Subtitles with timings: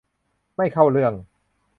[0.55, 1.13] ไม่เข้าเรื่อง